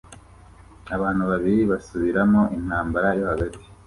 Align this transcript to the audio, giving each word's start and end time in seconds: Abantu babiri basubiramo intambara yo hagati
Abantu 0.95 1.23
babiri 1.31 1.61
basubiramo 1.71 2.41
intambara 2.57 3.09
yo 3.19 3.25
hagati 3.31 3.61